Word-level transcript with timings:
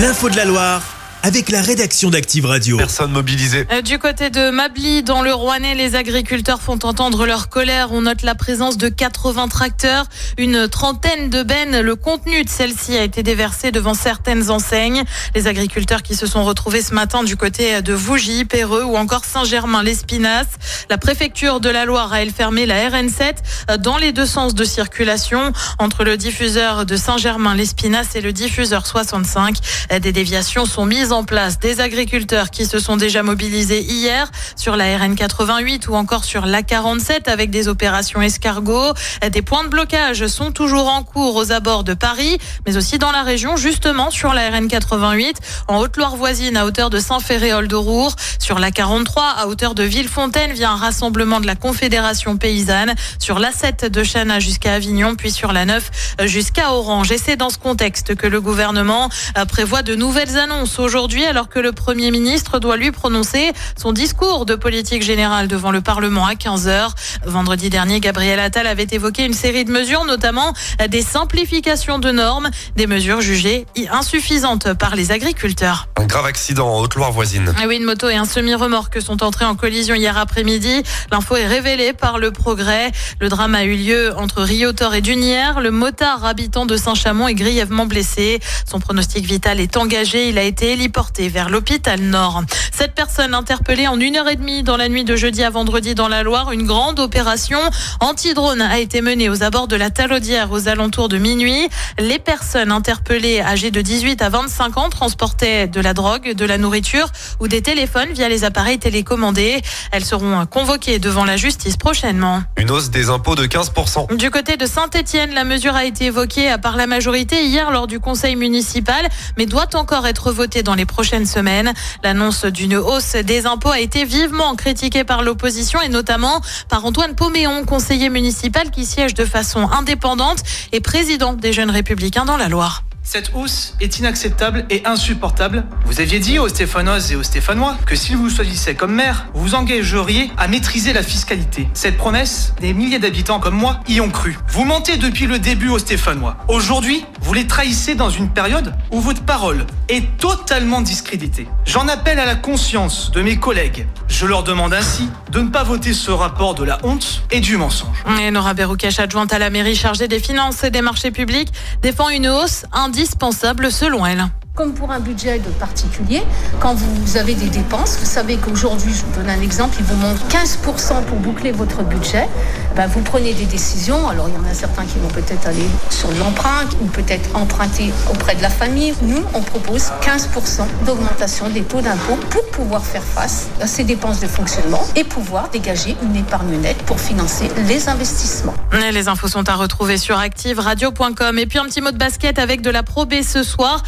L'info 0.00 0.30
de 0.30 0.36
la 0.36 0.46
Loire 0.46 0.89
avec 1.22 1.50
la 1.50 1.60
rédaction 1.60 2.08
d'Active 2.10 2.46
Radio. 2.46 2.76
Personne 2.78 3.10
mobilisée. 3.12 3.66
Euh, 3.72 3.82
Du 3.82 3.98
côté 3.98 4.30
de 4.30 4.50
Mably, 4.50 5.02
dans 5.02 5.20
le 5.22 5.34
Rouennais, 5.34 5.74
les 5.74 5.94
agriculteurs 5.94 6.62
font 6.62 6.78
entendre 6.82 7.26
leur 7.26 7.48
colère. 7.50 7.88
On 7.92 8.02
note 8.02 8.22
la 8.22 8.34
présence 8.34 8.78
de 8.78 8.88
80 8.88 9.48
tracteurs, 9.48 10.06
une 10.38 10.66
trentaine 10.68 11.28
de 11.28 11.42
bennes. 11.42 11.80
Le 11.80 11.94
contenu 11.94 12.42
de 12.42 12.48
celle-ci 12.48 12.96
a 12.96 13.02
été 13.02 13.22
déversé 13.22 13.70
devant 13.70 13.92
certaines 13.94 14.50
enseignes. 14.50 15.04
Les 15.34 15.46
agriculteurs 15.46 16.02
qui 16.02 16.14
se 16.14 16.26
sont 16.26 16.44
retrouvés 16.44 16.80
ce 16.82 16.94
matin 16.94 17.22
du 17.22 17.36
côté 17.36 17.82
de 17.82 17.92
Vougy, 17.92 18.44
Péreux 18.46 18.84
ou 18.84 18.96
encore 18.96 19.24
Saint-Germain-l'Espinasse. 19.24 20.46
La 20.88 20.96
préfecture 20.96 21.60
de 21.60 21.68
la 21.68 21.84
Loire 21.84 22.12
a 22.12 22.22
elle 22.22 22.32
fermé 22.32 22.64
la 22.64 22.88
RN7 22.88 23.34
euh, 23.70 23.76
dans 23.76 23.98
les 23.98 24.12
deux 24.12 24.26
sens 24.26 24.54
de 24.54 24.64
circulation 24.64 25.52
entre 25.78 26.04
le 26.04 26.16
diffuseur 26.16 26.86
de 26.86 26.96
Saint-Germain-l'Espinasse 26.96 28.14
et 28.14 28.22
le 28.22 28.32
diffuseur 28.32 28.86
65. 28.86 29.56
Euh, 29.92 29.98
Des 29.98 30.12
déviations 30.12 30.64
sont 30.64 30.86
mises 30.86 31.09
en 31.12 31.24
place. 31.24 31.58
Des 31.58 31.80
agriculteurs 31.80 32.50
qui 32.50 32.66
se 32.66 32.78
sont 32.78 32.96
déjà 32.96 33.22
mobilisés 33.22 33.80
hier 33.80 34.30
sur 34.56 34.76
la 34.76 34.96
RN 34.96 35.14
88 35.14 35.88
ou 35.88 35.94
encore 35.94 36.24
sur 36.24 36.46
la 36.46 36.62
47 36.62 37.28
avec 37.28 37.50
des 37.50 37.68
opérations 37.68 38.22
escargot. 38.22 38.94
Euh, 39.24 39.30
Des 39.30 39.42
points 39.42 39.64
de 39.64 39.68
blocage 39.68 40.26
sont 40.26 40.52
toujours 40.52 40.88
en 40.88 41.02
cours 41.02 41.36
aux 41.36 41.52
abords 41.52 41.84
de 41.84 41.94
Paris, 41.94 42.38
mais 42.66 42.76
aussi 42.76 42.98
dans 42.98 43.12
la 43.12 43.22
région, 43.22 43.56
justement 43.56 44.10
sur 44.10 44.32
la 44.34 44.50
RN 44.50 44.68
88, 44.68 45.36
en 45.68 45.78
Haute-Loire 45.78 46.16
voisine 46.16 46.56
à 46.56 46.66
hauteur 46.66 46.90
de 46.90 46.98
Saint-Féréol 46.98 47.68
de 47.68 47.76
Roure, 47.76 48.14
sur 48.38 48.58
la 48.58 48.70
43 48.70 49.24
à 49.24 49.46
hauteur 49.46 49.74
de 49.74 49.82
Villefontaine 49.82 50.52
via 50.52 50.70
un 50.70 50.76
rassemblement 50.76 51.40
de 51.40 51.46
la 51.46 51.56
Confédération 51.56 52.36
paysanne, 52.36 52.94
sur 53.18 53.38
la 53.38 53.52
7 53.52 53.86
de 53.86 54.02
Chana 54.02 54.40
jusqu'à 54.40 54.74
Avignon, 54.74 55.14
puis 55.16 55.30
sur 55.30 55.52
la 55.52 55.64
9 55.64 55.90
jusqu'à 56.24 56.72
Orange. 56.72 57.10
Et 57.12 57.18
c'est 57.18 57.36
dans 57.36 57.50
ce 57.50 57.58
contexte 57.58 58.14
que 58.14 58.26
le 58.26 58.40
gouvernement 58.40 59.08
euh, 59.38 59.44
prévoit 59.44 59.82
de 59.82 59.94
nouvelles 59.94 60.38
annonces 60.38 60.78
aujourd'hui, 60.78 60.99
alors 61.00 61.48
que 61.48 61.58
le 61.58 61.72
Premier 61.72 62.10
ministre 62.10 62.58
doit 62.58 62.76
lui 62.76 62.90
prononcer 62.90 63.52
son 63.80 63.92
discours 63.92 64.44
de 64.44 64.54
politique 64.54 65.02
générale 65.02 65.48
devant 65.48 65.70
le 65.70 65.80
Parlement 65.80 66.26
à 66.26 66.34
15h. 66.34 66.90
Vendredi 67.24 67.70
dernier, 67.70 68.00
Gabriel 68.00 68.38
Attal 68.38 68.66
avait 68.66 68.86
évoqué 68.90 69.24
une 69.24 69.32
série 69.32 69.64
de 69.64 69.72
mesures, 69.72 70.04
notamment 70.04 70.52
des 70.90 71.00
simplifications 71.00 71.98
de 71.98 72.10
normes, 72.10 72.50
des 72.76 72.86
mesures 72.86 73.22
jugées 73.22 73.66
insuffisantes 73.90 74.74
par 74.74 74.94
les 74.94 75.10
agriculteurs. 75.10 75.89
Un 76.00 76.06
grave 76.06 76.24
accident 76.24 76.66
en 76.66 76.80
Haute-Loire 76.80 77.12
voisine. 77.12 77.54
Ah 77.58 77.64
oui, 77.68 77.76
une 77.76 77.84
moto 77.84 78.08
et 78.08 78.16
un 78.16 78.24
semi-remorque 78.24 79.02
sont 79.02 79.22
entrés 79.22 79.44
en 79.44 79.54
collision 79.54 79.94
hier 79.94 80.16
après-midi. 80.16 80.82
L'info 81.12 81.36
est 81.36 81.46
révélée 81.46 81.92
par 81.92 82.18
le 82.18 82.30
progrès. 82.30 82.90
Le 83.20 83.28
drame 83.28 83.54
a 83.54 83.64
eu 83.64 83.76
lieu 83.76 84.14
entre 84.16 84.40
Riotor 84.40 84.94
et 84.94 85.02
Dunière. 85.02 85.60
Le 85.60 85.70
motard 85.70 86.24
habitant 86.24 86.64
de 86.64 86.78
Saint-Chamond 86.78 87.28
est 87.28 87.34
grièvement 87.34 87.84
blessé. 87.84 88.40
Son 88.64 88.80
pronostic 88.80 89.26
vital 89.26 89.60
est 89.60 89.76
engagé. 89.76 90.30
Il 90.30 90.38
a 90.38 90.42
été 90.42 90.72
héliporté 90.72 91.28
vers 91.28 91.50
l'hôpital 91.50 92.00
Nord. 92.00 92.44
Cette 92.72 92.94
personne 92.94 93.34
interpellée 93.34 93.86
en 93.86 94.00
une 94.00 94.16
heure 94.16 94.28
et 94.30 94.36
demie 94.36 94.62
dans 94.62 94.78
la 94.78 94.88
nuit 94.88 95.04
de 95.04 95.16
jeudi 95.16 95.44
à 95.44 95.50
vendredi 95.50 95.94
dans 95.94 96.08
la 96.08 96.22
Loire. 96.22 96.52
Une 96.52 96.66
grande 96.66 96.98
opération 96.98 97.60
anti-drone 98.00 98.62
a 98.62 98.78
été 98.78 99.02
menée 99.02 99.28
aux 99.28 99.42
abords 99.42 99.68
de 99.68 99.76
la 99.76 99.90
Talaudière 99.90 100.50
aux 100.50 100.66
alentours 100.66 101.10
de 101.10 101.18
minuit. 101.18 101.68
Les 101.98 102.18
personnes 102.18 102.72
interpellées 102.72 103.42
âgées 103.42 103.70
de 103.70 103.82
18 103.82 104.22
à 104.22 104.30
25 104.30 104.78
ans 104.78 104.88
transportaient 104.88 105.68
de 105.68 105.80
la 105.82 105.89
drogue, 105.94 106.32
de 106.34 106.44
la 106.44 106.58
nourriture 106.58 107.08
ou 107.40 107.48
des 107.48 107.62
téléphones 107.62 108.10
via 108.12 108.28
les 108.28 108.44
appareils 108.44 108.78
télécommandés. 108.78 109.62
Elles 109.92 110.04
seront 110.04 110.46
convoquées 110.46 110.98
devant 110.98 111.24
la 111.24 111.36
justice 111.36 111.76
prochainement. 111.76 112.42
Une 112.56 112.70
hausse 112.70 112.90
des 112.90 113.10
impôts 113.10 113.34
de 113.34 113.46
15%. 113.46 114.16
Du 114.16 114.30
côté 114.30 114.56
de 114.56 114.66
Saint-Etienne, 114.66 115.32
la 115.34 115.44
mesure 115.44 115.74
a 115.74 115.84
été 115.84 116.06
évoquée 116.06 116.54
par 116.62 116.76
la 116.76 116.86
majorité 116.86 117.44
hier 117.44 117.70
lors 117.70 117.86
du 117.86 118.00
conseil 118.00 118.36
municipal, 118.36 119.08
mais 119.36 119.46
doit 119.46 119.74
encore 119.74 120.06
être 120.06 120.32
votée 120.32 120.62
dans 120.62 120.74
les 120.74 120.86
prochaines 120.86 121.26
semaines. 121.26 121.72
L'annonce 122.02 122.44
d'une 122.44 122.76
hausse 122.76 123.16
des 123.16 123.46
impôts 123.46 123.70
a 123.70 123.80
été 123.80 124.04
vivement 124.04 124.54
critiquée 124.56 125.04
par 125.04 125.22
l'opposition 125.22 125.80
et 125.80 125.88
notamment 125.88 126.40
par 126.68 126.84
Antoine 126.84 127.14
Poméon, 127.14 127.64
conseiller 127.64 128.10
municipal 128.10 128.70
qui 128.70 128.84
siège 128.84 129.14
de 129.14 129.24
façon 129.24 129.68
indépendante 129.70 130.42
et 130.72 130.80
président 130.80 131.32
des 131.32 131.52
Jeunes 131.52 131.70
Républicains 131.70 132.24
dans 132.24 132.36
la 132.36 132.48
Loire. 132.48 132.82
Cette 133.02 133.32
hausse 133.34 133.74
est 133.80 133.98
inacceptable 133.98 134.66
et 134.68 134.82
insupportable. 134.84 135.64
Vous 135.86 136.00
aviez 136.00 136.18
dit 136.18 136.38
aux 136.38 136.48
Stéphanoises 136.48 137.10
et 137.12 137.16
aux 137.16 137.22
Stéphanois 137.22 137.76
que 137.86 137.96
s'ils 137.96 138.16
vous 138.16 138.28
choisissaient 138.28 138.74
comme 138.74 138.94
maire, 138.94 139.26
vous 139.32 139.40
vous 139.42 139.54
engageriez 139.54 140.30
à 140.36 140.48
maîtriser 140.48 140.92
la 140.92 141.02
fiscalité. 141.02 141.66
Cette 141.72 141.96
promesse, 141.96 142.54
des 142.60 142.74
milliers 142.74 142.98
d'habitants 142.98 143.40
comme 143.40 143.56
moi 143.56 143.80
y 143.88 144.00
ont 144.00 144.10
cru. 144.10 144.38
Vous 144.48 144.64
mentez 144.64 144.98
depuis 144.98 145.26
le 145.26 145.38
début 145.38 145.68
aux 145.68 145.78
Stéphanois. 145.78 146.36
Aujourd'hui, 146.48 147.04
vous 147.30 147.34
les 147.34 147.46
trahissez 147.46 147.94
dans 147.94 148.10
une 148.10 148.28
période 148.28 148.74
où 148.90 149.00
votre 149.00 149.22
parole 149.22 149.64
est 149.88 150.16
totalement 150.18 150.80
discréditée. 150.80 151.46
J'en 151.64 151.86
appelle 151.86 152.18
à 152.18 152.26
la 152.26 152.34
conscience 152.34 153.12
de 153.12 153.22
mes 153.22 153.36
collègues. 153.36 153.86
Je 154.08 154.26
leur 154.26 154.42
demande 154.42 154.74
ainsi 154.74 155.08
de 155.30 155.38
ne 155.38 155.48
pas 155.48 155.62
voter 155.62 155.92
ce 155.92 156.10
rapport 156.10 156.56
de 156.56 156.64
la 156.64 156.80
honte 156.82 157.22
et 157.30 157.38
du 157.38 157.56
mensonge. 157.56 158.02
Et 158.20 158.32
Nora 158.32 158.54
Berroucache, 158.54 158.98
adjointe 158.98 159.32
à 159.32 159.38
la 159.38 159.48
mairie 159.48 159.76
chargée 159.76 160.08
des 160.08 160.18
finances 160.18 160.64
et 160.64 160.72
des 160.72 160.82
marchés 160.82 161.12
publics, 161.12 161.52
défend 161.82 162.08
une 162.08 162.26
hausse 162.26 162.64
indispensable 162.72 163.70
selon 163.70 164.04
elle. 164.04 164.26
Comme 164.60 164.74
pour 164.74 164.90
un 164.90 165.00
budget 165.00 165.38
de 165.38 165.48
particulier, 165.48 166.22
quand 166.60 166.74
vous 166.74 167.16
avez 167.16 167.32
des 167.32 167.48
dépenses, 167.48 167.96
vous 167.98 168.04
savez 168.04 168.36
qu'aujourd'hui, 168.36 168.92
je 168.92 169.06
vous 169.06 169.18
donne 169.18 169.30
un 169.30 169.40
exemple, 169.40 169.76
il 169.78 169.86
vous 169.86 169.96
manque 169.96 170.18
15% 170.28 171.02
pour 171.04 171.16
boucler 171.16 171.50
votre 171.50 171.82
budget. 171.82 172.28
Ben, 172.76 172.86
vous 172.86 173.00
prenez 173.00 173.32
des 173.32 173.46
décisions. 173.46 174.06
Alors, 174.06 174.28
il 174.28 174.34
y 174.34 174.38
en 174.38 174.44
a 174.44 174.52
certains 174.52 174.84
qui 174.84 174.98
vont 174.98 175.08
peut-être 175.08 175.46
aller 175.46 175.64
sur 175.88 176.10
l'emprunt 176.12 176.66
ou 176.82 176.84
peut-être 176.88 177.34
emprunter 177.34 177.90
auprès 178.10 178.34
de 178.34 178.42
la 178.42 178.50
famille. 178.50 178.92
Nous, 179.00 179.22
on 179.32 179.40
propose 179.40 179.92
15% 180.02 180.66
d'augmentation 180.84 181.48
des 181.48 181.62
taux 181.62 181.80
d'impôt 181.80 182.18
pour 182.28 182.44
pouvoir 182.50 182.84
faire 182.84 183.02
face 183.02 183.48
à 183.62 183.66
ces 183.66 183.84
dépenses 183.84 184.20
de 184.20 184.26
fonctionnement 184.26 184.86
et 184.94 185.04
pouvoir 185.04 185.48
dégager 185.48 185.96
une 186.02 186.16
épargne 186.16 186.60
nette 186.60 186.82
pour 186.82 187.00
financer 187.00 187.50
les 187.66 187.88
investissements. 187.88 188.54
Les 188.92 189.08
infos 189.08 189.28
sont 189.28 189.48
à 189.48 189.54
retrouver 189.54 189.96
sur 189.96 190.18
activeradio.com. 190.18 191.38
Et 191.38 191.46
puis 191.46 191.58
un 191.58 191.64
petit 191.64 191.80
mot 191.80 191.92
de 191.92 191.98
basket 191.98 192.38
avec 192.38 192.60
de 192.60 192.68
la 192.68 192.82
Pro 192.82 193.06
ce 193.22 193.42
soir. 193.42 193.82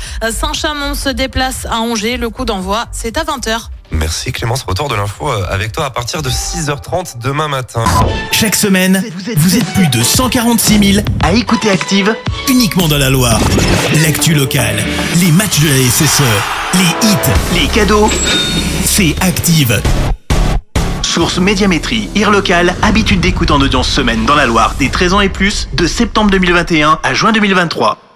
Saint-Chamond 0.63 0.95
se 0.95 1.09
déplace 1.09 1.67
à 1.69 1.81
Angers. 1.81 2.17
Le 2.17 2.31
coup 2.31 2.45
d'envoi, 2.45 2.85
c'est 2.93 3.19
à 3.19 3.25
20h. 3.25 3.67
Merci 3.91 4.31
Clémence, 4.31 4.63
retour 4.63 4.89
de 4.89 4.95
l'info 4.95 5.29
euh, 5.29 5.45
avec 5.51 5.73
toi 5.73 5.87
à 5.87 5.91
partir 5.91 6.23
de 6.23 6.31
6h30 6.31 7.19
demain 7.19 7.49
matin. 7.49 7.83
Chaque 8.31 8.55
semaine, 8.55 9.03
vous 9.37 9.57
êtes 9.57 9.67
plus 9.75 9.89
de 9.89 10.05
146 10.05 10.93
000 10.95 11.05
à 11.21 11.33
écouter 11.33 11.69
Active 11.69 12.15
uniquement 12.49 12.87
dans 12.87 12.99
la 12.99 13.11
Loire. 13.11 13.41
L'actu 14.05 14.35
locale, 14.35 14.77
les 15.17 15.33
matchs 15.33 15.59
de 15.59 15.69
la 15.69 15.91
SSE, 15.91 16.23
les 16.75 17.09
hits, 17.09 17.61
les 17.61 17.67
cadeaux, 17.67 18.09
c'est 18.85 19.17
Active. 19.21 19.83
Source 21.03 21.39
Médiamétrie, 21.39 22.09
IR 22.15 22.31
local, 22.31 22.77
habitude 22.83 23.19
d'écoute 23.19 23.51
en 23.51 23.61
audience 23.61 23.89
semaine 23.89 24.25
dans 24.27 24.37
la 24.37 24.47
Loire 24.47 24.77
des 24.79 24.91
13 24.91 25.15
ans 25.15 25.21
et 25.21 25.29
plus, 25.29 25.69
de 25.73 25.89
septembre 25.89 26.31
2021 26.31 27.01
à 27.03 27.15
juin 27.15 27.33
2023. 27.33 28.12